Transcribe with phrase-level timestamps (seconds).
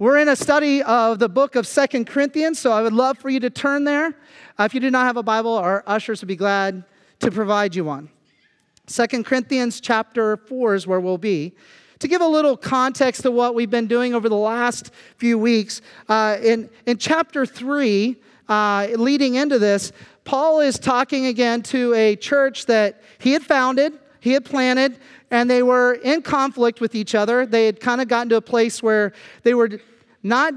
[0.00, 3.30] We're in a study of the book of Second Corinthians, so I would love for
[3.30, 4.14] you to turn there.
[4.56, 6.84] Uh, if you do not have a Bible, our ushers would be glad
[7.18, 8.08] to provide you one.
[8.86, 11.52] Second Corinthians chapter 4 is where we'll be.
[11.98, 15.80] To give a little context to what we've been doing over the last few weeks,
[16.08, 18.14] uh, in, in chapter 3,
[18.48, 19.90] uh, leading into this,
[20.22, 24.98] Paul is talking again to a church that he had founded, he had planted,
[25.30, 27.46] and they were in conflict with each other.
[27.46, 29.12] They had kind of gotten to a place where
[29.42, 29.80] they were
[30.22, 30.54] not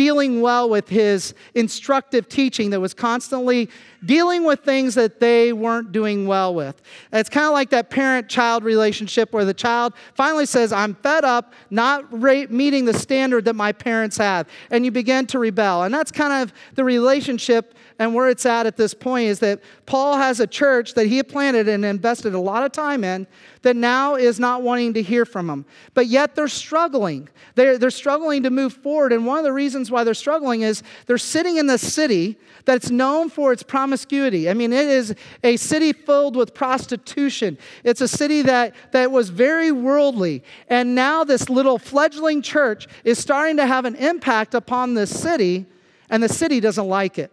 [0.00, 3.68] dealing well with his instructive teaching that was constantly
[4.06, 6.80] dealing with things that they weren't doing well with.
[7.12, 11.26] It's kind of like that parent child relationship where the child finally says, I'm fed
[11.26, 14.48] up not meeting the standard that my parents have.
[14.70, 15.82] And you begin to rebel.
[15.82, 19.60] And that's kind of the relationship and where it's at at this point is that
[19.84, 23.26] Paul has a church that he planted and invested a lot of time in
[23.60, 25.66] that now is not wanting to hear from him.
[25.92, 27.28] But yet they're struggling.
[27.56, 29.12] They're, they're struggling to move forward.
[29.12, 32.90] And one of the reasons why they're struggling is they're sitting in the city that's
[32.90, 34.48] known for its promiscuity.
[34.48, 37.58] I mean, it is a city filled with prostitution.
[37.84, 40.42] It's a city that, that was very worldly.
[40.68, 45.66] And now this little fledgling church is starting to have an impact upon this city,
[46.08, 47.30] and the city doesn't like it.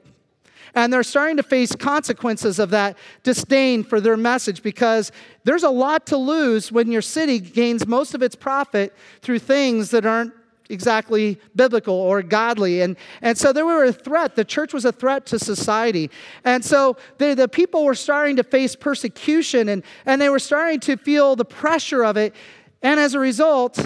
[0.78, 5.12] And they're starting to face consequences of that disdain for their message because
[5.44, 9.90] there's a lot to lose when your city gains most of its profit through things
[9.90, 10.34] that aren't
[10.70, 12.82] exactly biblical or godly.
[12.82, 14.36] And, and so they were a threat.
[14.36, 16.12] The church was a threat to society.
[16.44, 20.80] And so the, the people were starting to face persecution and, and they were starting
[20.82, 22.36] to feel the pressure of it.
[22.84, 23.84] And as a result,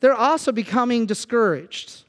[0.00, 2.02] they're also becoming discouraged.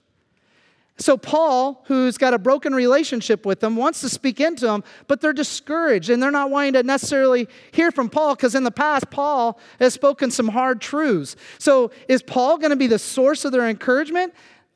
[0.98, 5.22] So, Paul, who's got a broken relationship with them, wants to speak into them, but
[5.22, 9.10] they're discouraged and they're not wanting to necessarily hear from Paul because in the past,
[9.10, 11.36] Paul has spoken some hard truths.
[11.58, 14.34] So, is Paul going to be the source of their encouragement?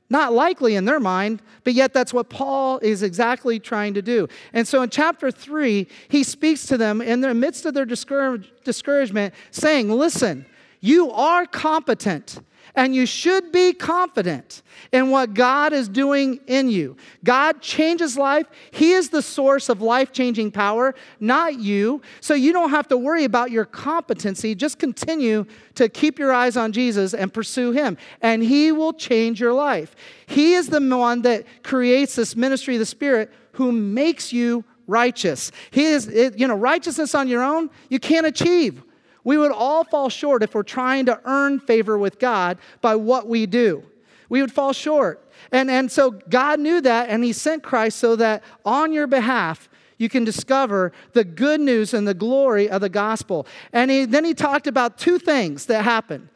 [0.10, 4.28] Not likely in their mind, but yet that's what Paul is exactly trying to do.
[4.54, 9.34] And so in chapter three, he speaks to them in the midst of their discouragement,
[9.52, 10.46] saying, Listen,
[10.88, 12.40] you are competent
[12.76, 14.62] and you should be confident
[14.92, 16.96] in what God is doing in you.
[17.24, 18.46] God changes life.
[18.72, 22.02] He is the source of life changing power, not you.
[22.22, 24.54] So you don't have to worry about your competency.
[24.54, 29.42] Just continue to keep your eyes on Jesus and pursue Him, and He will change
[29.42, 29.96] your life.
[30.28, 35.52] He is the one that creates this ministry of the Spirit who makes you righteous.
[35.72, 38.84] He is, you know, righteousness on your own, you can't achieve.
[39.28, 43.28] We would all fall short if we're trying to earn favor with God by what
[43.28, 43.84] we do.
[44.30, 45.30] We would fall short.
[45.52, 49.68] And, and so God knew that, and He sent Christ so that on your behalf,
[49.98, 53.46] you can discover the good news and the glory of the gospel.
[53.74, 56.30] And he, then he talked about two things that happen.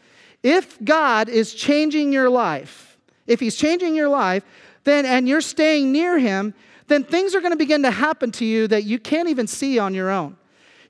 [0.44, 4.44] If God is changing your life, if He's changing your life,
[4.84, 6.53] then and you're staying near Him,
[6.88, 9.79] then things are going to begin to happen to you that you can't even see
[9.79, 10.35] on your own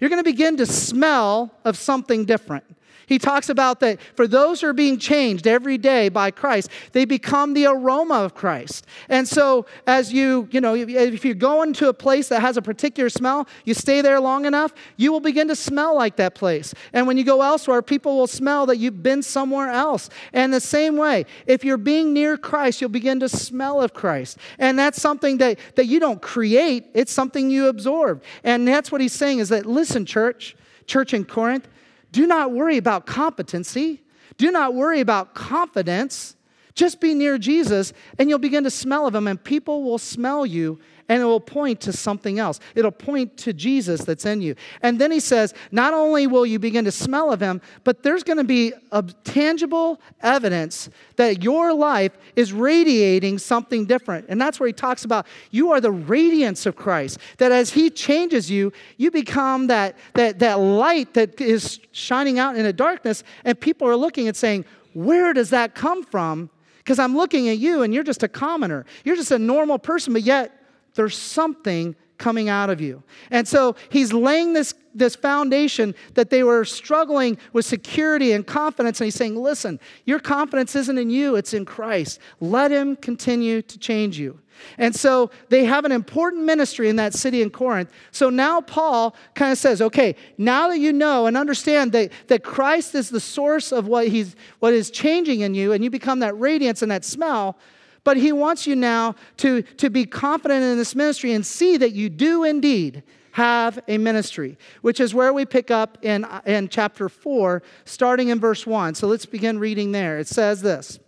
[0.02, 2.66] you're going to begin to smell of something different.
[3.12, 7.04] He talks about that for those who are being changed every day by Christ, they
[7.04, 8.86] become the aroma of Christ.
[9.10, 12.62] And so, as you, you know, if you go into a place that has a
[12.62, 16.74] particular smell, you stay there long enough, you will begin to smell like that place.
[16.94, 20.10] And when you go elsewhere, people will smell that you've been somewhere else.
[20.32, 24.38] And the same way, if you're being near Christ, you'll begin to smell of Christ.
[24.58, 28.24] And that's something that, that you don't create, it's something you absorb.
[28.46, 30.56] And that's what he's saying is that, listen, church,
[30.86, 31.68] church in Corinth,
[32.12, 34.02] do not worry about competency.
[34.38, 36.36] Do not worry about confidence.
[36.74, 40.46] Just be near Jesus and you'll begin to smell of him, and people will smell
[40.46, 40.80] you
[41.12, 42.62] and it will point to something else.
[42.74, 44.56] It'll point to Jesus that's in you.
[44.82, 48.24] And then he says, not only will you begin to smell of him, but there's
[48.24, 54.28] going to be a tangible evidence that your life is radiating something different.
[54.30, 57.18] And that's where he talks about you are the radiance of Christ.
[57.40, 62.56] That as he changes you, you become that, that, that light that is shining out
[62.56, 66.50] in the darkness, and people are looking and saying, Where does that come from?
[66.78, 68.86] Because I'm looking at you and you're just a commoner.
[69.04, 70.58] You're just a normal person, but yet
[70.96, 73.04] there's something coming out of you.
[73.32, 79.02] And so he's laying this, this foundation that they were struggling with security and confidence.
[79.02, 82.20] And he's saying, listen, your confidence isn't in you, it's in Christ.
[82.40, 84.40] Let him continue to change you.
[84.78, 87.92] And so they have an important ministry in that city in Corinth.
[88.12, 92.44] So now Paul kind of says, okay, now that you know and understand that, that
[92.44, 96.20] Christ is the source of what, he's, what is changing in you, and you become
[96.20, 97.58] that radiance and that smell,
[98.04, 101.94] but he wants you now to, to be confident in this ministry and see that
[101.94, 103.04] you do indeed
[103.34, 108.40] have a ministry, which is where we pick up in, in chapter 4, starting in
[108.40, 108.96] verse 1.
[108.96, 110.20] So let's begin reading there.
[110.20, 111.00] It says this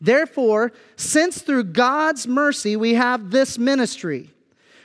[0.00, 4.30] Therefore, since through God's mercy we have this ministry,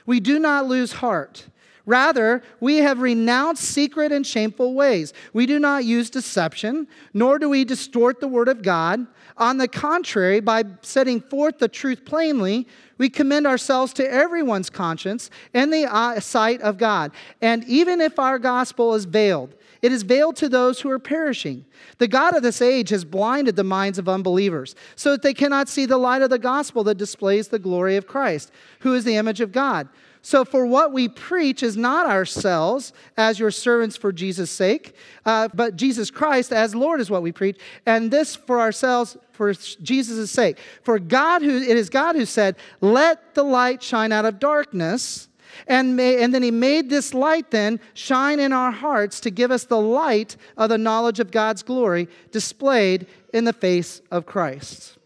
[0.06, 1.48] we do not lose heart.
[1.84, 5.14] Rather, we have renounced secret and shameful ways.
[5.32, 9.06] We do not use deception, nor do we distort the word of God.
[9.38, 12.66] On the contrary, by setting forth the truth plainly,
[12.98, 17.12] we commend ourselves to everyone's conscience in the uh, sight of God.
[17.40, 21.64] And even if our gospel is veiled, it is veiled to those who are perishing.
[21.98, 25.68] The God of this age has blinded the minds of unbelievers so that they cannot
[25.68, 28.50] see the light of the gospel that displays the glory of Christ,
[28.80, 29.88] who is the image of God.
[30.20, 35.48] So, for what we preach is not ourselves as your servants for Jesus' sake, uh,
[35.54, 40.30] but Jesus Christ as Lord is what we preach, and this for ourselves for Jesus'
[40.30, 40.58] sake.
[40.82, 45.28] For God, who it is God who said, "Let the light shine out of darkness."
[45.66, 49.50] And, may, and then he made this light then shine in our hearts to give
[49.50, 54.98] us the light of the knowledge of God's glory displayed in the face of Christ.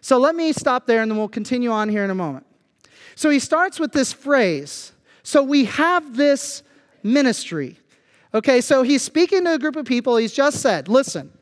[0.00, 2.46] So let me stop there and then we'll continue on here in a moment.
[3.14, 4.92] So he starts with this phrase.
[5.22, 6.62] So we have this
[7.02, 7.78] ministry.
[8.34, 10.18] Okay, so he's speaking to a group of people.
[10.18, 11.32] He's just said, listen,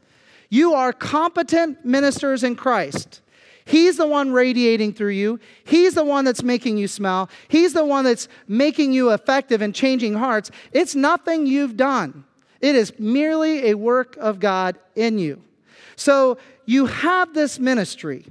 [0.49, 3.21] you are competent ministers in Christ.
[3.65, 5.41] He's the one radiating through you.
[5.65, 7.29] He's the one that's making you smile.
[7.49, 10.53] He's the one that's making you effective and changing hearts.
[10.73, 12.25] It's nothing you've done,
[12.61, 15.43] it is merely a work of God in you.
[15.97, 18.27] So you have this ministry.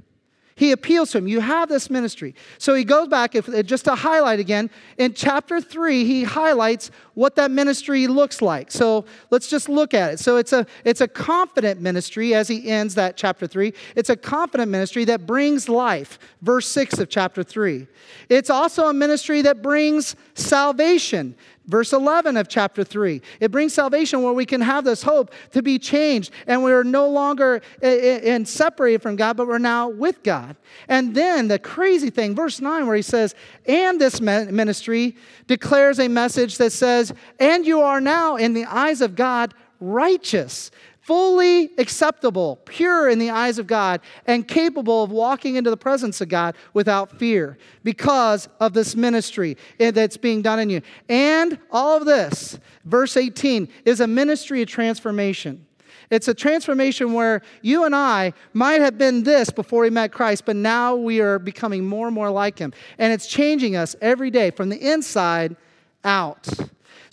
[0.58, 1.28] He appeals to him.
[1.28, 2.34] You have this ministry.
[2.56, 6.90] So he goes back, if, uh, just to highlight again, in chapter three, he highlights
[7.12, 8.72] what that ministry looks like.
[8.72, 10.18] So let's just look at it.
[10.18, 13.74] So it's a, it's a confident ministry as he ends that chapter three.
[13.94, 17.86] It's a confident ministry that brings life, verse six of chapter three.
[18.30, 21.34] It's also a ministry that brings salvation.
[21.66, 23.20] Verse 11 of chapter 3.
[23.40, 27.08] It brings salvation where we can have this hope to be changed and we're no
[27.08, 30.54] longer and separated from God, but we're now with God.
[30.86, 33.34] And then the crazy thing, verse 9, where he says,
[33.66, 35.16] and this ministry
[35.48, 40.70] declares a message that says, and you are now in the eyes of God righteous
[41.06, 46.20] fully acceptable, pure in the eyes of God, and capable of walking into the presence
[46.20, 50.82] of God without fear because of this ministry that's being done in you.
[51.08, 55.64] And all of this, verse 18, is a ministry of transformation.
[56.10, 60.44] It's a transformation where you and I might have been this before we met Christ,
[60.44, 62.72] but now we are becoming more and more like Him.
[62.98, 65.54] And it's changing us every day from the inside
[66.02, 66.48] out.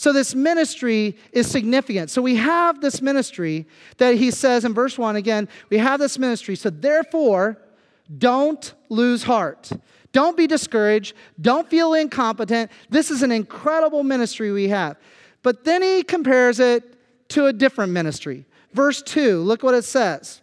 [0.04, 2.10] So, this ministry is significant.
[2.10, 3.66] So, we have this ministry
[4.00, 6.58] that he says in verse 1 again, we have this ministry.
[6.58, 7.58] So, therefore,
[8.18, 9.72] don't lose heart.
[10.12, 11.16] Don't be discouraged.
[11.40, 12.70] Don't feel incompetent.
[12.90, 14.98] This is an incredible ministry we have.
[15.42, 16.84] But then he compares it
[17.30, 18.44] to a different ministry.
[18.74, 20.42] Verse 2, look what it says.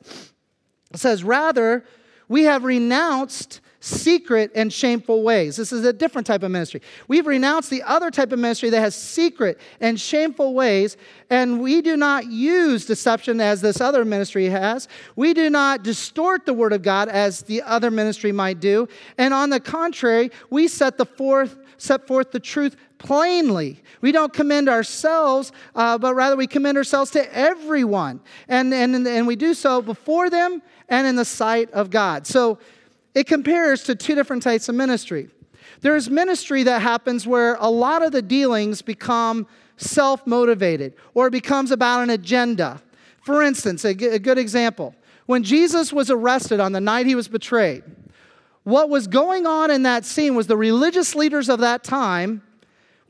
[0.91, 1.85] It says, Rather,
[2.29, 5.57] we have renounced secret and shameful ways.
[5.57, 6.83] This is a different type of ministry.
[7.09, 10.99] We've renounced the other type of ministry that has secret and shameful ways,
[11.31, 14.87] and we do not use deception as this other ministry has.
[15.17, 18.87] We do not distort the word of God as the other ministry might do.
[19.17, 23.83] And on the contrary, we set the forth set forth the truth plainly.
[24.03, 28.21] We don't commend ourselves, uh, but rather we commend ourselves to everyone.
[28.49, 30.61] And, and, and we do so before them
[30.91, 32.27] and in the sight of God.
[32.27, 32.59] So
[33.15, 35.29] it compares to two different types of ministry.
[35.81, 41.31] There's ministry that happens where a lot of the dealings become self motivated or it
[41.31, 42.83] becomes about an agenda.
[43.23, 44.95] For instance, a, g- a good example
[45.27, 47.85] when Jesus was arrested on the night he was betrayed,
[48.65, 52.43] what was going on in that scene was the religious leaders of that time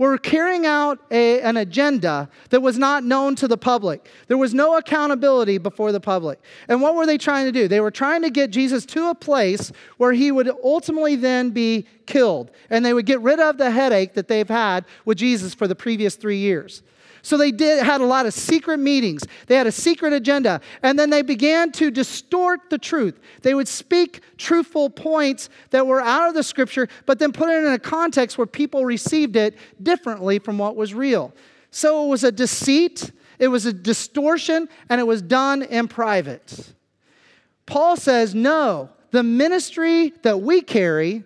[0.07, 4.09] were carrying out a, an agenda that was not known to the public.
[4.29, 6.41] There was no accountability before the public.
[6.69, 7.69] And what were they trying to do?
[7.69, 11.87] They were trying to get Jesus to a place where he would ultimately then be
[12.07, 12.51] killed.
[12.71, 15.75] And they would get rid of the headache that they've had with Jesus for the
[15.75, 16.83] previous three years.
[17.23, 19.25] So they did had a lot of secret meetings.
[19.47, 23.19] They had a secret agenda, and then they began to distort the truth.
[23.43, 27.65] They would speak truthful points that were out of the scripture, but then put it
[27.65, 31.35] in a context where people received it differently from what was real.
[31.71, 36.73] So it was a deceit, it was a distortion, and it was done in private.
[37.67, 41.25] Paul says, "No, the ministry that we carry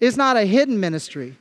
[0.00, 1.36] is not a hidden ministry."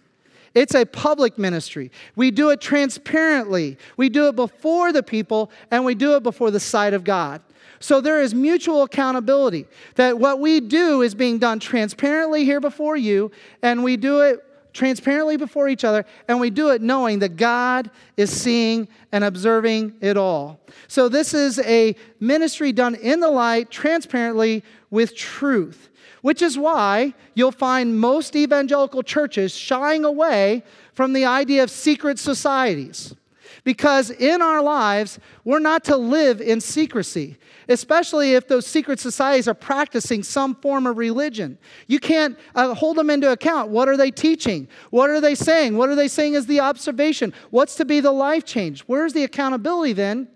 [0.54, 1.92] It's a public ministry.
[2.16, 3.78] We do it transparently.
[3.98, 7.42] We do it before the people and we do it before the sight of God.
[7.80, 12.96] So there is mutual accountability that what we do is being done transparently here before
[12.96, 13.32] you
[13.62, 17.90] and we do it transparently before each other, and we do it knowing that God
[18.18, 20.60] is seeing and observing it all.
[20.88, 25.90] So, this is a ministry done in the light, transparently, with truth,
[26.22, 30.64] which is why you'll find most evangelical churches shying away
[30.94, 33.16] from the idea of secret societies.
[33.64, 37.38] Because in our lives, we're not to live in secrecy,
[37.70, 41.58] especially if those secret societies are practicing some form of religion.
[41.88, 43.70] You can't uh, hold them into account.
[43.70, 44.68] What are they teaching?
[44.90, 45.78] What are they saying?
[45.78, 47.34] What are they saying is the observation?
[47.52, 48.82] What's to be the life change?
[48.82, 50.28] Where's the accountability then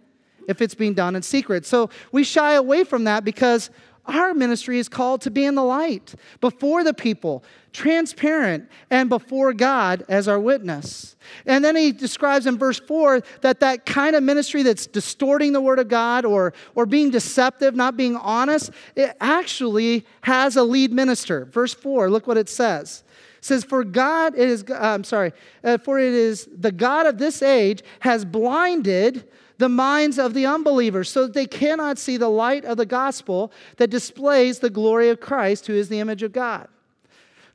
[0.47, 1.65] if it's being done in secret?
[1.65, 3.69] So we shy away from that because
[4.07, 9.53] our ministry is called to be in the light before the people, transparent, and before
[9.53, 11.15] God as our witness.
[11.45, 15.61] And then he describes in verse 4 that that kind of ministry that's distorting the
[15.61, 20.91] word of God or, or being deceptive, not being honest, it actually has a lead
[20.93, 21.45] minister.
[21.45, 23.03] Verse 4, look what it says.
[23.37, 25.33] It says, For God is, uh, I'm sorry,
[25.63, 30.45] uh, for it is the God of this age has blinded the minds of the
[30.45, 35.09] unbelievers so that they cannot see the light of the gospel that displays the glory
[35.09, 36.67] of Christ, who is the image of God.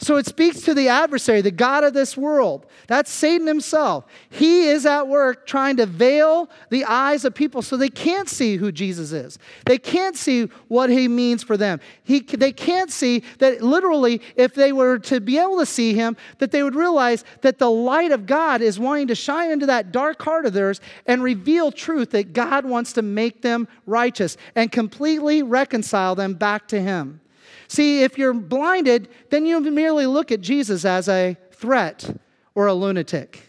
[0.03, 2.67] So it speaks to the adversary, the God of this world.
[2.89, 4.05] That's Satan himself.
[4.29, 8.57] He is at work trying to veil the eyes of people so they can't see
[8.57, 9.39] who Jesus is.
[9.65, 11.79] They can't see what he means for them.
[12.03, 16.17] He, they can't see that literally, if they were to be able to see him,
[16.39, 19.93] that they would realize that the light of God is wanting to shine into that
[19.93, 24.73] dark heart of theirs and reveal truth that God wants to make them righteous and
[24.73, 27.22] completely reconcile them back to him.
[27.69, 32.17] See, if you're blinded, then you merely look at Jesus as a threat
[32.55, 33.49] or a lunatic.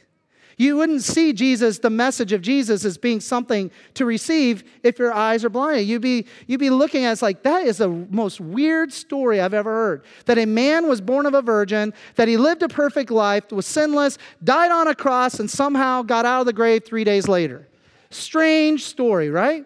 [0.56, 5.12] You wouldn't see Jesus, the message of Jesus, as being something to receive if your
[5.12, 5.88] eyes are blinded.
[5.88, 9.54] You'd be, you'd be looking at it like, that is the most weird story I've
[9.54, 10.06] ever heard.
[10.26, 13.66] That a man was born of a virgin, that he lived a perfect life, was
[13.66, 17.68] sinless, died on a cross, and somehow got out of the grave three days later.
[18.12, 19.66] Strange story, right?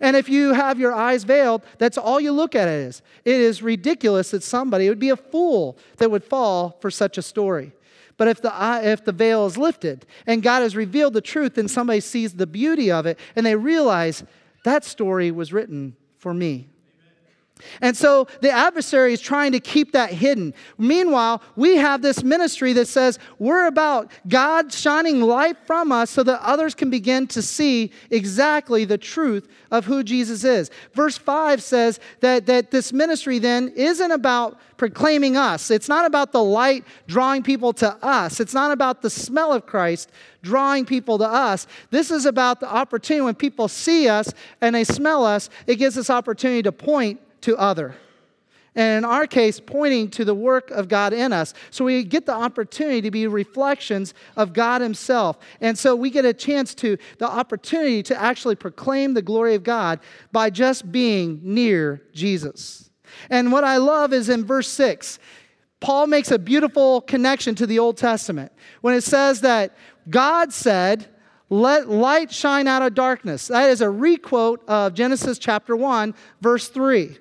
[0.00, 3.02] And if you have your eyes veiled, that's all you look at it is.
[3.24, 7.18] It is ridiculous that somebody, it would be a fool that would fall for such
[7.18, 7.72] a story.
[8.16, 8.52] But if the,
[8.82, 12.46] if the veil is lifted and God has revealed the truth, then somebody sees the
[12.46, 14.24] beauty of it and they realize
[14.64, 16.68] that story was written for me.
[17.80, 20.54] And so the adversary is trying to keep that hidden.
[20.76, 26.22] Meanwhile, we have this ministry that says we're about God shining light from us so
[26.22, 30.70] that others can begin to see exactly the truth of who Jesus is.
[30.94, 36.32] Verse 5 says that, that this ministry then isn't about proclaiming us, it's not about
[36.32, 40.10] the light drawing people to us, it's not about the smell of Christ
[40.42, 41.66] drawing people to us.
[41.90, 45.98] This is about the opportunity when people see us and they smell us, it gives
[45.98, 47.94] us opportunity to point to other.
[48.74, 51.54] And in our case, pointing to the work of God in us.
[51.70, 55.38] So we get the opportunity to be reflections of God Himself.
[55.62, 59.64] And so we get a chance to, the opportunity to actually proclaim the glory of
[59.64, 60.00] God
[60.30, 62.90] by just being near Jesus.
[63.30, 65.18] And what I love is in verse 6,
[65.80, 68.52] Paul makes a beautiful connection to the Old Testament
[68.82, 69.74] when it says that
[70.10, 71.08] God said,
[71.48, 73.48] let light shine out of darkness.
[73.48, 77.16] That is a requote of Genesis chapter 1, verse 3.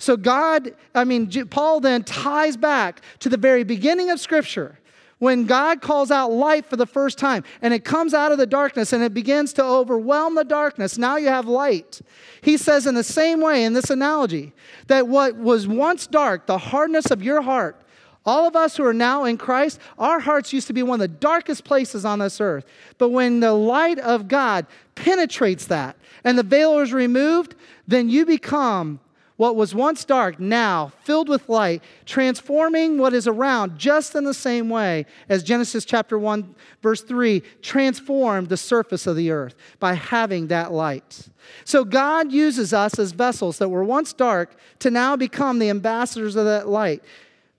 [0.00, 4.78] So, God, I mean, Paul then ties back to the very beginning of Scripture
[5.18, 8.46] when God calls out light for the first time and it comes out of the
[8.46, 10.96] darkness and it begins to overwhelm the darkness.
[10.96, 12.00] Now you have light.
[12.40, 14.54] He says, in the same way, in this analogy,
[14.86, 17.76] that what was once dark, the hardness of your heart,
[18.24, 21.10] all of us who are now in Christ, our hearts used to be one of
[21.10, 22.64] the darkest places on this earth.
[22.96, 27.54] But when the light of God penetrates that and the veil is removed,
[27.86, 28.98] then you become
[29.40, 34.34] what was once dark, now filled with light, transforming what is around just in the
[34.34, 39.94] same way as Genesis chapter 1, verse 3 transformed the surface of the earth by
[39.94, 41.30] having that light.
[41.64, 46.36] So God uses us as vessels that were once dark to now become the ambassadors
[46.36, 47.02] of that light.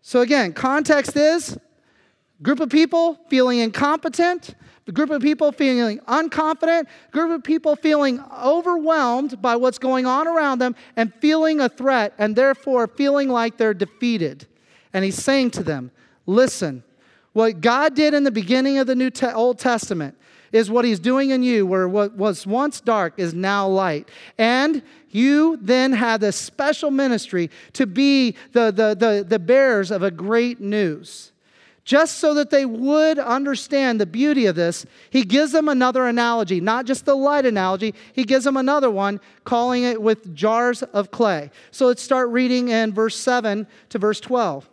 [0.04, 1.58] So again, context is
[2.44, 4.54] group of people feeling incompetent,
[4.88, 10.28] a group of people feeling unconfident, group of people feeling overwhelmed by what's going on
[10.28, 14.48] around them and feeling a threat and therefore feeling like they're defeated.
[14.94, 15.92] And he's saying to them,
[16.26, 16.84] listen,
[17.34, 20.18] what God did in the beginning of the New Te- Old Testament
[20.52, 24.10] is what he's doing in you, where what was once dark is now light.
[24.38, 30.04] And you then had this special ministry to be the, the, the, the bearers of
[30.04, 31.32] a great news.
[31.84, 36.62] Just so that they would understand the beauty of this, he gives them another analogy,
[36.62, 41.10] not just the light analogy, he gives them another one, calling it with jars of
[41.10, 41.50] clay.
[41.72, 44.70] So let's start reading in verse 7 to verse 12.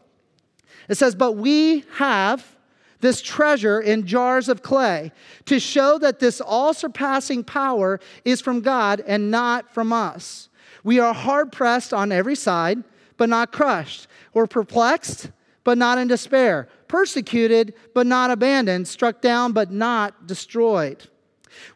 [0.88, 2.56] It says, But we have
[3.00, 5.12] this treasure in jars of clay
[5.46, 10.48] to show that this all surpassing power is from God and not from us.
[10.84, 12.82] We are hard pressed on every side,
[13.16, 14.08] but not crushed.
[14.34, 15.30] We're perplexed,
[15.68, 16.66] but not in despair.
[16.86, 18.88] Persecuted, but not abandoned.
[18.88, 21.06] Struck down, but not destroyed.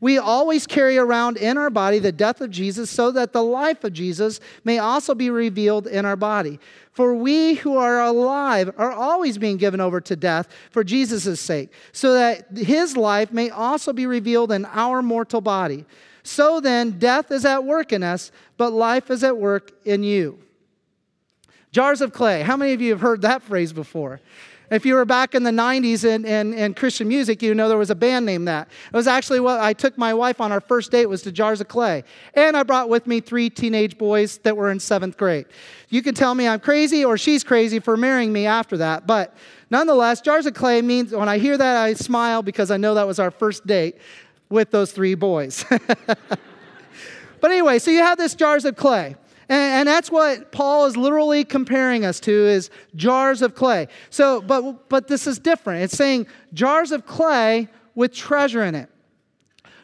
[0.01, 3.85] We always carry around in our body the death of Jesus so that the life
[3.85, 6.59] of Jesus may also be revealed in our body.
[6.93, 11.71] For we who are alive are always being given over to death for Jesus' sake,
[11.93, 15.85] so that his life may also be revealed in our mortal body.
[16.23, 20.39] So then, death is at work in us, but life is at work in you.
[21.73, 22.43] Jars of clay.
[22.43, 24.21] How many of you have heard that phrase before?
[24.71, 27.76] If you were back in the 90s in, in, in, Christian music, you know there
[27.76, 28.69] was a band named that.
[28.87, 31.61] It was actually what I took my wife on our first date was to Jars
[31.61, 32.05] of Clay.
[32.33, 35.45] And I brought with me three teenage boys that were in seventh grade.
[35.91, 39.07] You can tell me I'm crazy or she's crazy for marrying me after that.
[39.07, 39.37] But
[39.69, 43.07] nonetheless, Jars of Clay means when I hear that, I smile because I know that
[43.07, 43.99] was our first date
[44.49, 45.67] with those three boys.
[46.07, 49.17] but anyway, so you have this Jars of Clay.
[49.49, 53.89] And, and, that's what Paul is literally comparing us to is jars of clay.
[54.11, 55.83] So, but, but this is different.
[55.83, 58.89] It's saying jars of clay with treasure in it.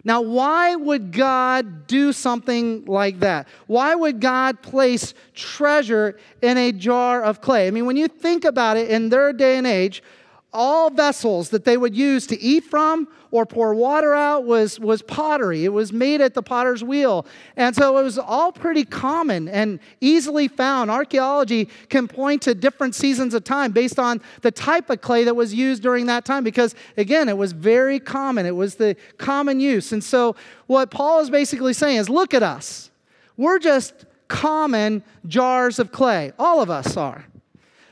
[0.04, 3.48] Now, why would God do something like that?
[3.66, 7.66] Why would God place treasure in a jar of clay?
[7.66, 10.02] I mean, when you think about it in their day and age,
[10.52, 15.02] all vessels that they would use to eat from or pour water out was, was
[15.02, 15.64] pottery.
[15.64, 17.26] It was made at the potter's wheel.
[17.56, 20.90] And so it was all pretty common and easily found.
[20.90, 25.36] Archaeology can point to different seasons of time based on the type of clay that
[25.36, 28.46] was used during that time because, again, it was very common.
[28.46, 29.92] It was the common use.
[29.92, 30.34] And so
[30.66, 32.90] what Paul is basically saying is look at us.
[33.36, 36.32] We're just common jars of clay.
[36.38, 37.26] All of us are.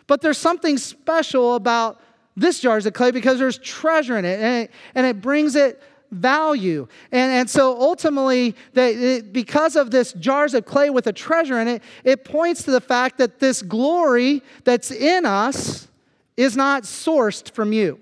[0.07, 2.01] But there's something special about
[2.37, 5.57] this jar is of clay because there's treasure in it and it, and it brings
[5.57, 6.87] it value.
[7.11, 11.69] And, and so ultimately, that because of this jars of clay with a treasure in
[11.69, 15.89] it, it points to the fact that this glory that's in us
[16.37, 17.99] is not sourced from you.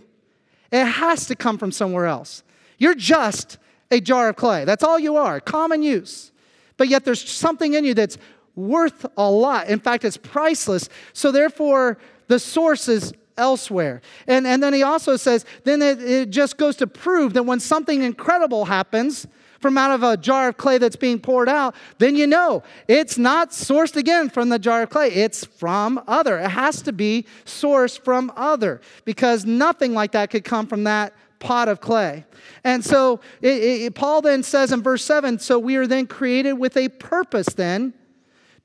[0.73, 2.43] It has to come from somewhere else.
[2.79, 3.59] You're just
[3.91, 4.65] a jar of clay.
[4.65, 6.33] That's all you are, common use.
[6.77, 8.19] But yet there's something in you that's
[8.57, 9.69] worth a lot.
[9.69, 10.89] In fact, it's priceless.
[11.13, 14.01] So therefore, the source is elsewhere.
[14.27, 17.61] And, and then he also says, then it, it just goes to prove that when
[17.61, 19.27] something incredible happens,
[19.65, 23.17] from out of a jar of clay that's being poured out, then you know it's
[23.17, 25.09] not sourced again from the jar of clay.
[25.09, 26.39] It's from other.
[26.39, 31.15] It has to be sourced from other because nothing like that could come from that
[31.39, 32.27] pot of clay.
[32.63, 36.53] And so it, it, Paul then says in verse 7 so we are then created
[36.53, 37.95] with a purpose then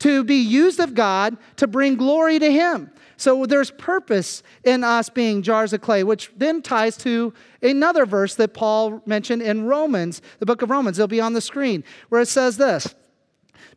[0.00, 2.90] to be used of God to bring glory to Him.
[3.16, 8.34] So there's purpose in us being jars of clay, which then ties to another verse
[8.36, 10.98] that Paul mentioned in Romans, the book of Romans.
[10.98, 12.94] It'll be on the screen, where it says this.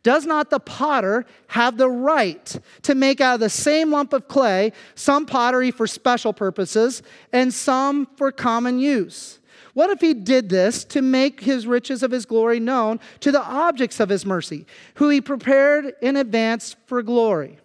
[0.02, 4.28] Does not the potter have the right to make out of the same lump of
[4.28, 9.40] clay some pottery for special purposes and some for common use?
[9.74, 13.42] What if he did this to make his riches of his glory known to the
[13.42, 17.58] objects of his mercy, who he prepared in advance for glory?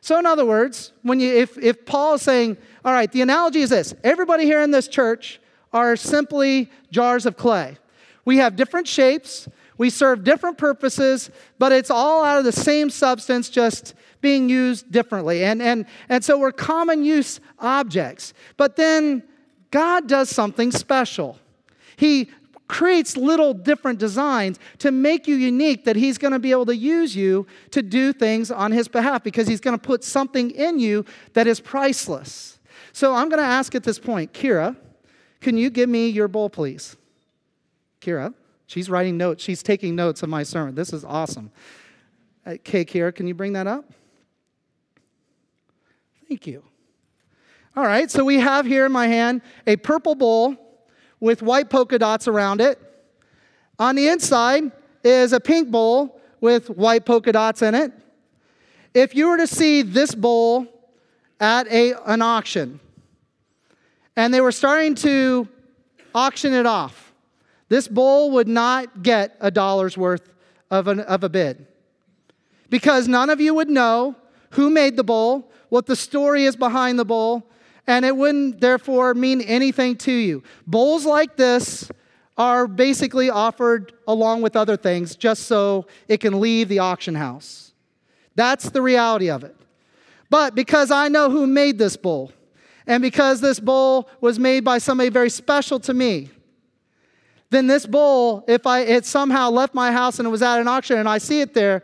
[0.00, 3.60] So, in other words, when you, if, if Paul is saying, all right, the analogy
[3.60, 5.40] is this everybody here in this church
[5.72, 7.76] are simply jars of clay.
[8.24, 12.90] We have different shapes, we serve different purposes, but it's all out of the same
[12.90, 15.44] substance, just being used differently.
[15.44, 18.34] And, and, and so we're common use objects.
[18.56, 19.22] But then
[19.70, 21.38] God does something special.
[21.96, 22.30] He
[22.68, 26.76] creates little different designs to make you unique that he's going to be able to
[26.76, 30.78] use you to do things on his behalf because he's going to put something in
[30.78, 32.58] you that is priceless.
[32.92, 34.76] So I'm going to ask at this point, Kira,
[35.40, 36.96] can you give me your bowl, please?
[38.00, 38.34] Kira,
[38.66, 39.42] she's writing notes.
[39.42, 40.74] She's taking notes of my sermon.
[40.74, 41.50] This is awesome.
[42.46, 43.84] Uh, okay, Kira, can you bring that up?
[46.28, 46.62] Thank you.
[47.78, 50.56] All right, so we have here in my hand a purple bowl
[51.20, 52.76] with white polka dots around it.
[53.78, 54.72] On the inside
[55.04, 57.92] is a pink bowl with white polka dots in it.
[58.94, 60.66] If you were to see this bowl
[61.38, 62.80] at a, an auction
[64.16, 65.46] and they were starting to
[66.12, 67.12] auction it off,
[67.68, 70.32] this bowl would not get a dollar's worth
[70.68, 71.64] of, an, of a bid
[72.70, 74.16] because none of you would know
[74.50, 77.48] who made the bowl, what the story is behind the bowl,
[77.88, 80.42] and it wouldn't therefore mean anything to you.
[80.66, 81.90] Bowls like this
[82.36, 87.72] are basically offered along with other things just so it can leave the auction house.
[88.36, 89.56] That's the reality of it.
[90.28, 92.30] But because I know who made this bowl,
[92.86, 96.28] and because this bowl was made by somebody very special to me,
[97.50, 100.68] then this bowl, if I had somehow left my house and it was at an
[100.68, 101.82] auction and I see it there,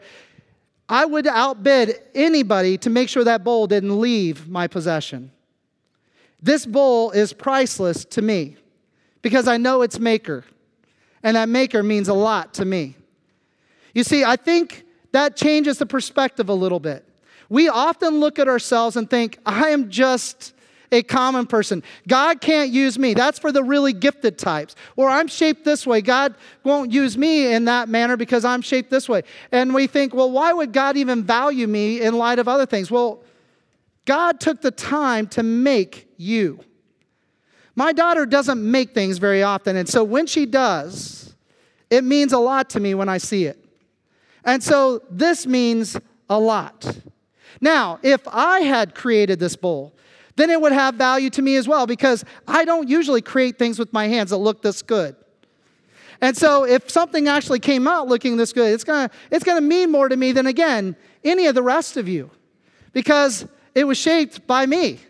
[0.86, 5.30] I would outbid anybody to make sure that bowl didn't leave my possession.
[6.44, 8.58] This bowl is priceless to me
[9.22, 10.44] because I know its maker,
[11.22, 12.96] and that maker means a lot to me.
[13.94, 17.08] You see, I think that changes the perspective a little bit.
[17.48, 20.52] We often look at ourselves and think, I am just
[20.92, 21.82] a common person.
[22.06, 23.14] God can't use me.
[23.14, 24.76] That's for the really gifted types.
[24.96, 26.02] Or I'm shaped this way.
[26.02, 29.22] God won't use me in that manner because I'm shaped this way.
[29.50, 32.90] And we think, well, why would God even value me in light of other things?
[32.90, 33.22] Well,
[34.04, 36.60] God took the time to make you.
[37.76, 39.76] My daughter doesn't make things very often.
[39.76, 41.34] And so when she does,
[41.90, 43.62] it means a lot to me when I see it.
[44.44, 45.98] And so this means
[46.28, 46.98] a lot.
[47.60, 49.94] Now, if I had created this bowl,
[50.36, 53.78] then it would have value to me as well because I don't usually create things
[53.78, 55.16] with my hands that look this good.
[56.20, 59.60] And so if something actually came out looking this good, it's going to it's going
[59.60, 62.30] to mean more to me than again any of the rest of you
[62.92, 65.00] because it was shaped by me.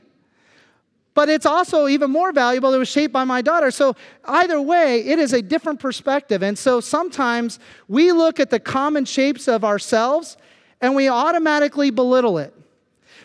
[1.15, 3.71] But it's also even more valuable it was shaped by my daughter.
[3.71, 6.43] So either way, it is a different perspective.
[6.43, 10.37] And so sometimes we look at the common shapes of ourselves
[10.81, 12.53] and we automatically belittle it.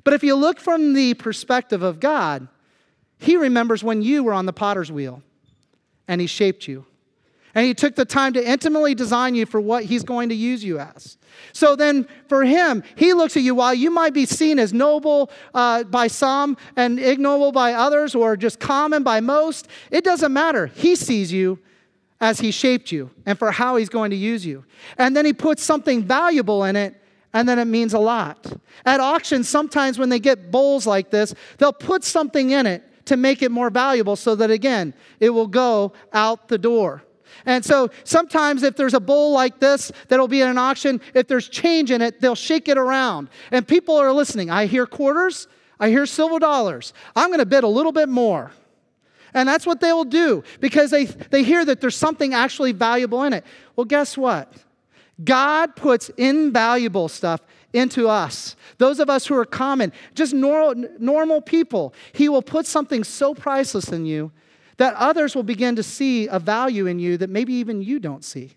[0.03, 2.47] But if you look from the perspective of God,
[3.17, 5.23] He remembers when you were on the potter's wheel
[6.07, 6.85] and He shaped you.
[7.55, 10.63] And He took the time to intimately design you for what He's going to use
[10.63, 11.17] you as.
[11.53, 15.31] So then, for Him, He looks at you while you might be seen as noble
[15.53, 19.67] uh, by some and ignoble by others, or just common by most.
[19.91, 20.67] It doesn't matter.
[20.67, 21.59] He sees you
[22.21, 24.65] as He shaped you and for how He's going to use you.
[24.97, 26.95] And then He puts something valuable in it
[27.33, 28.51] and then it means a lot.
[28.85, 33.17] At auctions, sometimes when they get bowls like this, they'll put something in it to
[33.17, 37.03] make it more valuable so that, again, it will go out the door.
[37.45, 41.27] And so sometimes if there's a bowl like this that'll be at an auction, if
[41.27, 43.29] there's change in it, they'll shake it around.
[43.51, 44.49] And people are listening.
[44.49, 45.47] I hear quarters,
[45.79, 46.93] I hear silver dollars.
[47.15, 48.51] I'm going to bid a little bit more.
[49.33, 53.23] And that's what they will do because they, they hear that there's something actually valuable
[53.23, 53.45] in it.
[53.75, 54.51] Well, guess what?
[55.23, 57.41] God puts invaluable stuff
[57.73, 58.55] into us.
[58.77, 63.35] Those of us who are common, just normal, normal people, He will put something so
[63.35, 64.31] priceless in you
[64.79, 68.23] that others will begin to see a value in you that maybe even you don't
[68.23, 68.55] see.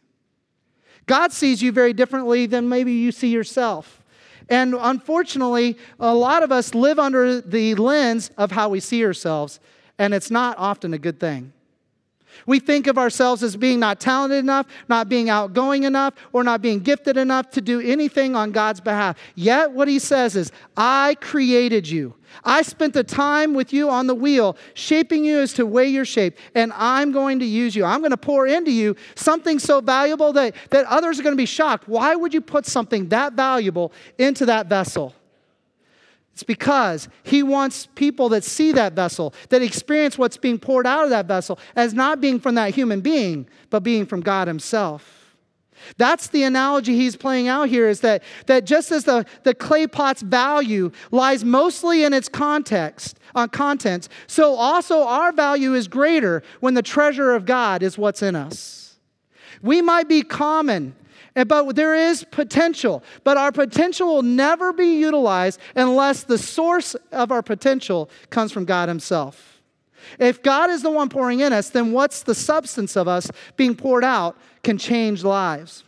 [1.07, 4.05] God sees you very differently than maybe you see yourself.
[4.49, 9.59] And unfortunately, a lot of us live under the lens of how we see ourselves,
[9.99, 11.53] and it's not often a good thing.
[12.47, 16.63] We think of ourselves as being not talented enough, not being outgoing enough, or not
[16.63, 19.17] being gifted enough to do anything on God's behalf.
[19.35, 22.15] Yet, what he says is, I created you.
[22.45, 26.05] I spent the time with you on the wheel, shaping you as to way your
[26.05, 27.85] shape, and I'm going to use you.
[27.85, 31.41] I'm going to pour into you something so valuable that, that others are going to
[31.41, 31.89] be shocked.
[31.89, 35.15] Why would you put something that valuable into that vessel?
[36.33, 41.05] It's because he wants people that see that vessel, that experience what's being poured out
[41.05, 45.23] of that vessel as not being from that human being, but being from God himself.
[45.97, 49.87] That's the analogy he's playing out here is that, that just as the, the clay
[49.87, 55.89] pot's value lies mostly in its context, on uh, contents, so also our value is
[55.89, 58.97] greater when the treasure of God is what's in us.
[59.63, 60.95] We might be common
[61.35, 66.95] Eh, but there is potential, but our potential will never be utilized unless the source
[67.11, 69.61] of our potential comes from God Himself.
[70.19, 73.75] If God is the one pouring in us, then what's the substance of us being
[73.75, 75.85] poured out can change lives.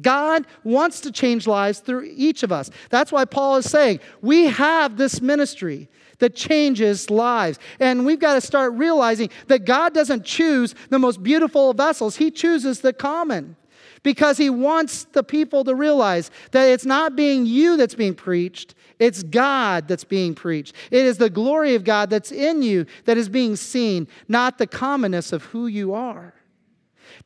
[0.00, 2.70] God wants to change lives through each of us.
[2.88, 7.58] That's why Paul is saying we have this ministry that changes lives.
[7.78, 12.30] And we've got to start realizing that God doesn't choose the most beautiful vessels, He
[12.30, 13.56] chooses the common
[14.02, 18.74] because he wants the people to realize that it's not being you that's being preached,
[18.98, 20.74] it's God that's being preached.
[20.90, 24.66] It is the glory of God that's in you that is being seen, not the
[24.66, 26.34] commonness of who you are.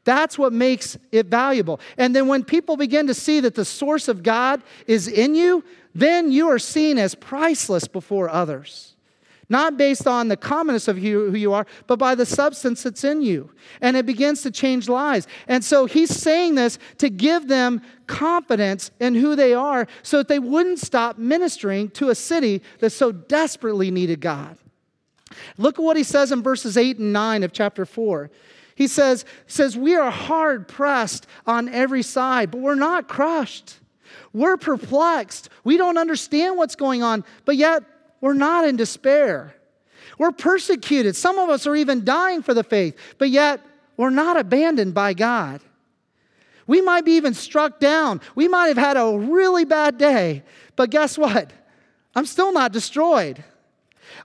[0.04, 1.80] That's what makes it valuable.
[1.96, 5.64] And then when people begin to see that the source of God is in you,
[5.94, 8.95] then you are seen as priceless before others
[9.48, 13.22] not based on the commonness of who you are, but by the substance that's in
[13.22, 13.50] you.
[13.80, 15.26] And it begins to change lives.
[15.46, 20.28] And so he's saying this to give them confidence in who they are so that
[20.28, 24.58] they wouldn't stop ministering to a city that so desperately needed God.
[25.58, 28.30] Look at what he says in verses 8 and 9 of chapter 4.
[28.74, 33.80] He says, says We are hard pressed on every side, but we're not crushed.
[34.32, 35.48] We're perplexed.
[35.64, 37.82] We don't understand what's going on, but yet
[38.20, 39.54] we're not in despair.
[40.18, 41.16] We're persecuted.
[41.16, 43.60] Some of us are even dying for the faith, but yet
[43.96, 45.60] we're not abandoned by God.
[46.66, 48.20] We might be even struck down.
[48.34, 50.42] We might have had a really bad day,
[50.74, 51.52] but guess what?
[52.14, 53.44] I'm still not destroyed.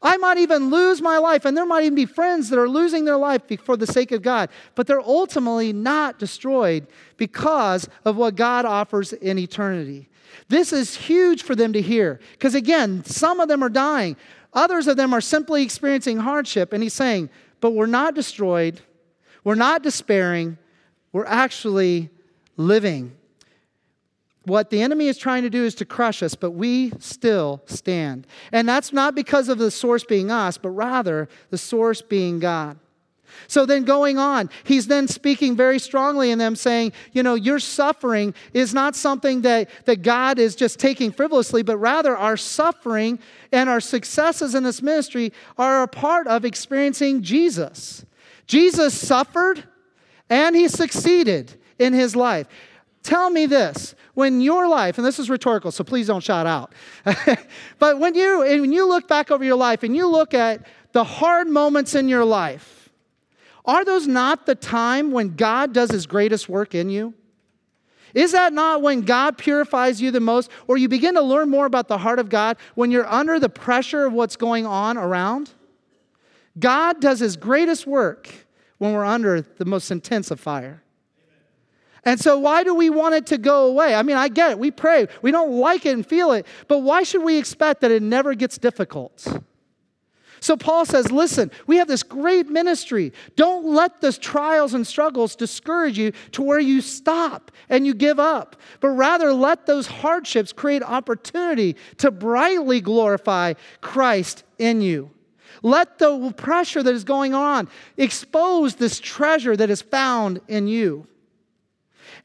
[0.01, 3.05] I might even lose my life, and there might even be friends that are losing
[3.05, 8.35] their life for the sake of God, but they're ultimately not destroyed because of what
[8.35, 10.07] God offers in eternity.
[10.47, 14.15] This is huge for them to hear because, again, some of them are dying,
[14.53, 18.81] others of them are simply experiencing hardship, and He's saying, But we're not destroyed,
[19.43, 20.57] we're not despairing,
[21.11, 22.09] we're actually
[22.57, 23.15] living.
[24.45, 28.25] What the enemy is trying to do is to crush us, but we still stand.
[28.51, 32.79] And that's not because of the source being us, but rather the source being God.
[33.47, 37.59] So then going on, he's then speaking very strongly in them, saying, you know, your
[37.59, 43.19] suffering is not something that, that God is just taking frivolously, but rather our suffering
[43.51, 48.05] and our successes in this ministry are a part of experiencing Jesus.
[48.47, 49.63] Jesus suffered
[50.29, 52.47] and he succeeded in his life.
[53.03, 56.73] Tell me this when your life, and this is rhetorical, so please don't shout out,
[57.79, 61.03] but when you, when you look back over your life and you look at the
[61.03, 62.80] hard moments in your life,
[63.65, 67.13] are those not the time when God does his greatest work in you?
[68.13, 71.65] Is that not when God purifies you the most, or you begin to learn more
[71.65, 75.51] about the heart of God when you're under the pressure of what's going on around?
[76.59, 78.29] God does his greatest work
[78.77, 80.83] when we're under the most intense of fire.
[82.03, 83.93] And so, why do we want it to go away?
[83.93, 84.59] I mean, I get it.
[84.59, 85.07] We pray.
[85.21, 86.47] We don't like it and feel it.
[86.67, 89.41] But why should we expect that it never gets difficult?
[90.41, 93.13] So, Paul says, listen, we have this great ministry.
[93.35, 98.19] Don't let those trials and struggles discourage you to where you stop and you give
[98.19, 105.11] up, but rather let those hardships create opportunity to brightly glorify Christ in you.
[105.61, 111.05] Let the pressure that is going on expose this treasure that is found in you.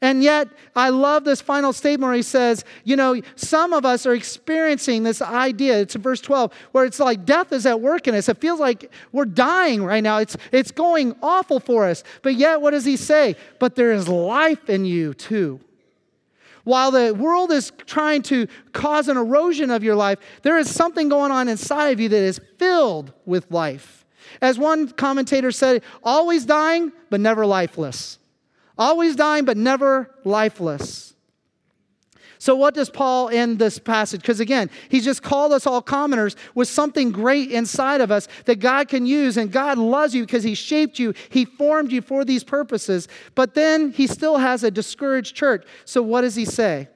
[0.01, 4.05] And yet, I love this final statement where he says, you know, some of us
[4.05, 5.79] are experiencing this idea.
[5.79, 8.29] It's in verse 12, where it's like death is at work in us.
[8.29, 10.19] It feels like we're dying right now.
[10.19, 12.03] It's, it's going awful for us.
[12.21, 13.35] But yet, what does he say?
[13.59, 15.59] But there is life in you too.
[16.63, 21.07] While the world is trying to cause an erosion of your life, there is something
[21.09, 24.05] going on inside of you that is filled with life.
[24.41, 28.19] As one commentator said, always dying, but never lifeless
[28.77, 31.07] always dying, but never lifeless.
[32.39, 34.21] So, what does Paul end this passage?
[34.21, 38.59] Because again, he's just called us all commoners with something great inside of us that
[38.59, 42.23] God can use, and God loves you because he shaped you, he formed you for
[42.23, 43.07] these purposes.
[43.33, 45.65] But then he still has a discouraged church.
[45.85, 46.89] So, what does he say?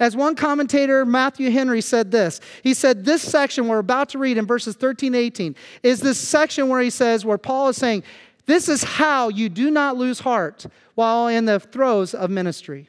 [0.00, 4.38] As one commentator, Matthew Henry, said this He said, This section we're about to read
[4.38, 8.04] in verses 13 18 is this section where he says, where Paul is saying,
[8.46, 12.88] This is how you do not lose heart while in the throes of ministry.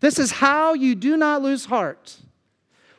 [0.00, 2.18] This is how you do not lose heart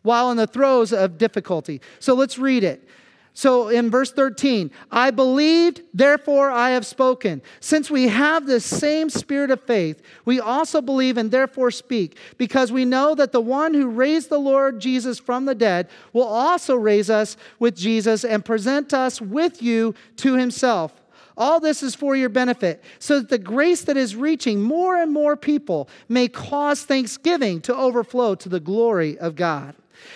[0.01, 1.81] while in the throes of difficulty.
[1.99, 2.87] So let's read it.
[3.33, 7.41] So in verse 13, I believed, therefore I have spoken.
[7.61, 12.73] Since we have the same spirit of faith, we also believe and therefore speak, because
[12.73, 16.75] we know that the one who raised the Lord Jesus from the dead will also
[16.75, 21.00] raise us with Jesus and present us with you to himself.
[21.37, 25.11] All this is for your benefit, so that the grace that is reaching more and
[25.11, 29.75] more people may cause thanksgiving to overflow to the glory of God.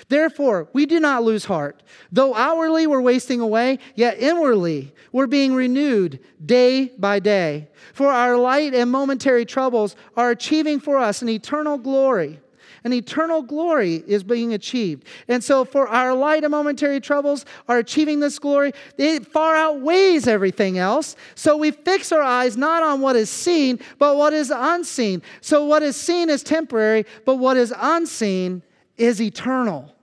[0.10, 1.84] Therefore, we do not lose heart.
[2.12, 7.68] Though outwardly we're wasting away, yet inwardly we're being renewed day by day.
[7.94, 12.40] For our light and momentary troubles are achieving for us an eternal glory
[12.84, 15.06] and eternal glory is being achieved.
[15.28, 20.28] And so, for our light and momentary troubles are achieving this glory, it far outweighs
[20.28, 21.16] everything else.
[21.36, 25.22] So, we fix our eyes not on what is seen, but what is unseen.
[25.42, 28.62] So, what is seen is temporary, but what is unseen
[28.98, 29.94] is eternal.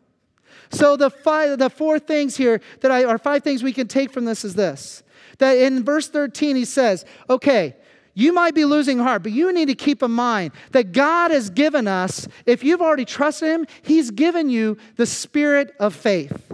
[0.71, 4.11] So, the, five, the four things here that I, are five things we can take
[4.11, 5.03] from this is this
[5.39, 7.75] that in verse 13 he says, okay,
[8.15, 11.51] you might be losing heart, but you need to keep in mind that God has
[11.51, 16.53] given us, if you've already trusted Him, He's given you the spirit of faith.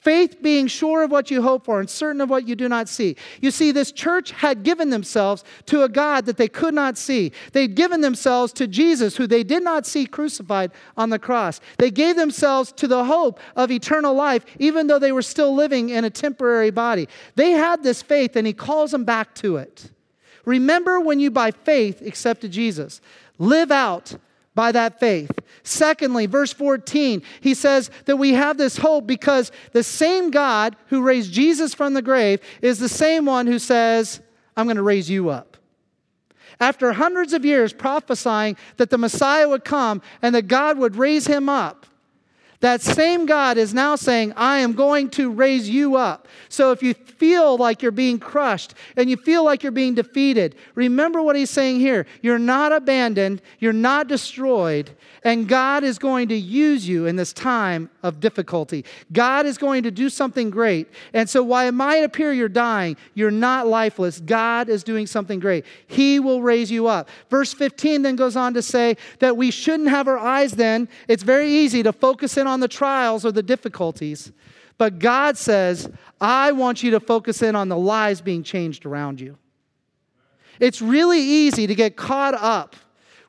[0.00, 2.88] Faith being sure of what you hope for and certain of what you do not
[2.88, 3.16] see.
[3.42, 7.32] You see, this church had given themselves to a God that they could not see.
[7.52, 11.60] They'd given themselves to Jesus, who they did not see crucified on the cross.
[11.76, 15.90] They gave themselves to the hope of eternal life, even though they were still living
[15.90, 17.06] in a temporary body.
[17.34, 19.90] They had this faith, and He calls them back to it.
[20.50, 23.00] Remember when you by faith accepted Jesus.
[23.38, 24.16] Live out
[24.56, 25.30] by that faith.
[25.62, 31.02] Secondly, verse 14, he says that we have this hope because the same God who
[31.02, 34.20] raised Jesus from the grave is the same one who says,
[34.56, 35.56] I'm going to raise you up.
[36.58, 41.28] After hundreds of years prophesying that the Messiah would come and that God would raise
[41.28, 41.86] him up,
[42.60, 46.28] that same God is now saying, I am going to raise you up.
[46.48, 50.56] So if you feel like you're being crushed and you feel like you're being defeated,
[50.74, 52.06] remember what he's saying here.
[52.20, 54.90] You're not abandoned, you're not destroyed,
[55.22, 58.84] and God is going to use you in this time of difficulty.
[59.12, 60.88] God is going to do something great.
[61.12, 64.20] And so, while it might appear you're dying, you're not lifeless.
[64.20, 65.66] God is doing something great.
[65.86, 67.08] He will raise you up.
[67.28, 70.88] Verse 15 then goes on to say that we shouldn't have our eyes then.
[71.06, 74.32] It's very easy to focus in on the trials or the difficulties.
[74.78, 79.20] But God says, I want you to focus in on the lives being changed around
[79.20, 79.36] you.
[80.58, 82.76] It's really easy to get caught up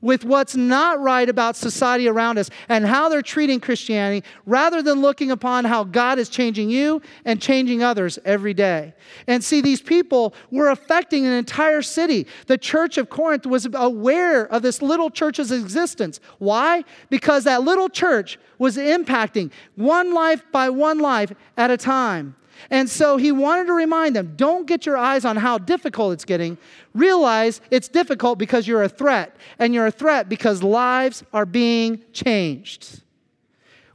[0.01, 5.01] with what's not right about society around us and how they're treating Christianity rather than
[5.01, 8.93] looking upon how God is changing you and changing others every day.
[9.27, 12.27] And see, these people were affecting an entire city.
[12.47, 16.19] The church of Corinth was aware of this little church's existence.
[16.39, 16.83] Why?
[17.09, 22.35] Because that little church was impacting one life by one life at a time.
[22.69, 26.25] And so he wanted to remind them don't get your eyes on how difficult it's
[26.25, 26.57] getting.
[26.93, 32.03] Realize it's difficult because you're a threat, and you're a threat because lives are being
[32.13, 33.01] changed.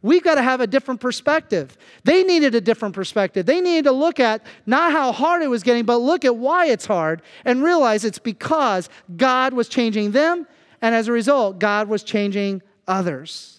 [0.03, 1.77] We've got to have a different perspective.
[2.05, 3.45] They needed a different perspective.
[3.45, 6.67] They needed to look at not how hard it was getting, but look at why
[6.67, 10.47] it's hard and realize it's because God was changing them,
[10.81, 13.56] and as a result, God was changing others.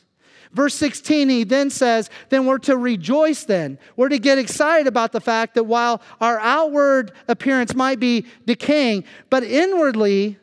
[0.57, 3.77] Verse 16, he then says, then we're to rejoice then.
[3.95, 9.03] We're to get excited about the fact that while our outward appearance might be decaying,
[9.29, 10.39] but inwardly,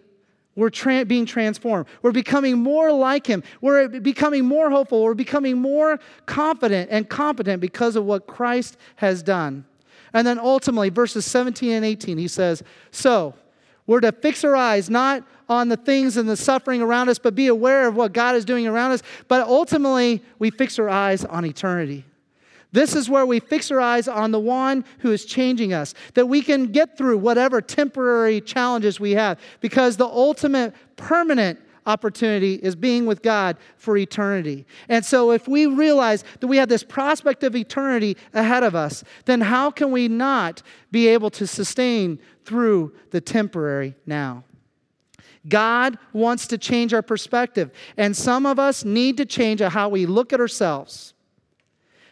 [0.54, 1.86] we're tra- being transformed.
[2.00, 3.42] We're becoming more like him.
[3.60, 5.02] We're becoming more hopeful.
[5.02, 9.64] We're becoming more confident and competent because of what Christ has done.
[10.12, 13.34] And then ultimately, verses 17 and 18, he says, So,
[13.88, 17.34] we're to fix our eyes not on the things and the suffering around us, but
[17.34, 19.02] be aware of what God is doing around us.
[19.28, 22.04] But ultimately, we fix our eyes on eternity.
[22.72, 26.26] This is where we fix our eyes on the one who is changing us, that
[26.26, 32.74] we can get through whatever temporary challenges we have, because the ultimate permanent opportunity is
[32.74, 34.66] being with God for eternity.
[34.88, 39.04] And so, if we realize that we have this prospect of eternity ahead of us,
[39.26, 44.42] then how can we not be able to sustain through the temporary now?
[45.48, 50.06] God wants to change our perspective, and some of us need to change how we
[50.06, 51.14] look at ourselves.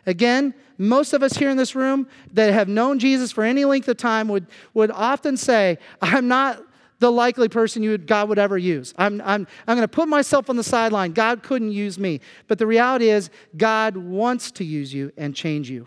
[0.06, 3.88] Again, most of us here in this room that have known Jesus for any length
[3.88, 6.60] of time would, would often say, I'm not
[6.98, 8.94] the likely person you would, God would ever use.
[8.96, 11.12] I'm, I'm, I'm going to put myself on the sideline.
[11.12, 12.20] God couldn't use me.
[12.46, 15.86] But the reality is, God wants to use you and change you.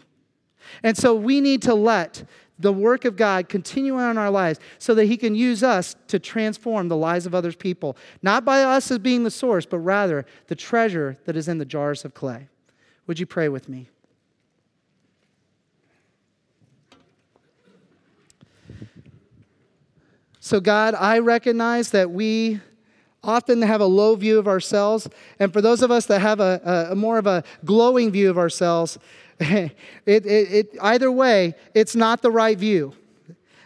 [0.84, 2.25] And so we need to let
[2.57, 5.95] the work of God continue on in our lives so that He can use us
[6.07, 9.79] to transform the lives of others people, not by us as being the source, but
[9.79, 12.47] rather the treasure that is in the jars of clay.
[13.07, 13.89] Would you pray with me?
[20.39, 22.61] So, God, I recognize that we
[23.25, 25.09] often have a low view of ourselves.
[25.39, 28.38] And for those of us that have a, a more of a glowing view of
[28.38, 28.97] ourselves,
[29.39, 29.71] it,
[30.05, 32.93] it, it, either way, it's not the right view.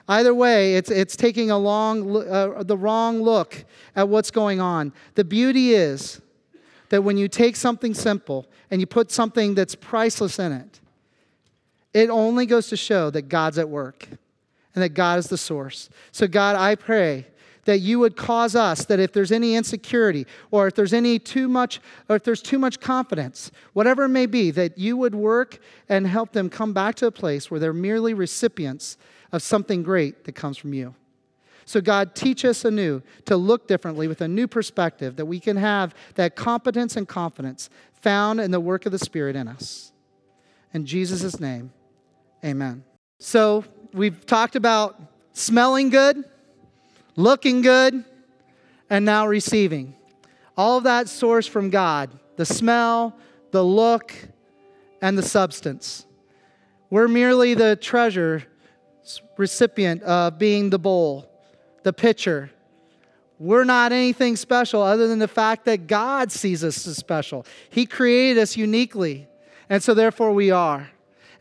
[0.07, 3.63] Either way, it's, it's taking a long, uh, the wrong look
[3.95, 4.91] at what's going on.
[5.13, 6.19] The beauty is
[6.89, 10.79] that when you take something simple and you put something that's priceless in it,
[11.93, 14.07] it only goes to show that God's at work
[14.73, 15.89] and that God is the source.
[16.11, 17.27] So, God, I pray
[17.65, 21.47] that you would cause us that if there's any insecurity or if there's any too
[21.47, 25.59] much or if there's too much confidence whatever it may be that you would work
[25.87, 28.97] and help them come back to a place where they're merely recipients
[29.31, 30.95] of something great that comes from you.
[31.65, 35.57] So god teach us anew to look differently with a new perspective that we can
[35.57, 37.69] have that competence and confidence
[38.01, 39.91] found in the work of the spirit in us.
[40.73, 41.71] In jesus' name
[42.43, 42.83] amen.
[43.19, 44.99] So we've talked about
[45.33, 46.23] smelling good
[47.19, 48.05] looking good,
[48.89, 49.95] and now receiving.
[50.57, 53.17] All of that source from God the smell,
[53.51, 54.13] the look,
[55.01, 56.05] and the substance.
[56.89, 58.45] We're merely the treasure
[59.35, 61.29] recipient of being the bowl,
[61.83, 62.49] the pitcher.
[63.39, 67.45] We're not anything special other than the fact that God sees us as special.
[67.69, 69.27] He created us uniquely,
[69.69, 70.89] and so therefore we are.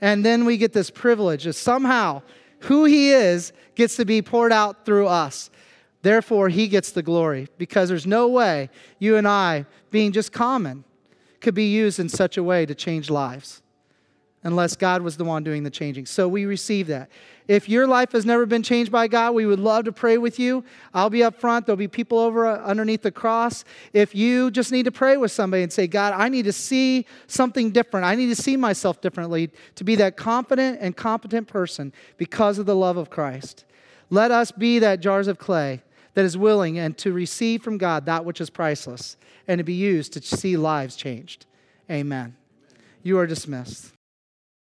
[0.00, 2.22] And then we get this privilege of somehow
[2.60, 5.50] who He is gets to be poured out through us.
[6.02, 10.84] Therefore, he gets the glory because there's no way you and I, being just common,
[11.40, 13.62] could be used in such a way to change lives
[14.44, 16.06] unless God was the one doing the changing.
[16.06, 17.10] So we receive that.
[17.48, 20.38] If your life has never been changed by God, we would love to pray with
[20.38, 20.64] you.
[20.94, 21.66] I'll be up front.
[21.66, 23.64] There'll be people over uh, underneath the cross.
[23.92, 27.06] If you just need to pray with somebody and say, God, I need to see
[27.26, 31.92] something different, I need to see myself differently to be that confident and competent person
[32.16, 33.64] because of the love of Christ.
[34.10, 35.82] Let us be that jars of clay
[36.18, 39.16] that is willing and to receive from God that which is priceless
[39.46, 41.46] and to be used to see lives changed.
[41.88, 42.34] Amen.
[43.04, 43.92] You are dismissed.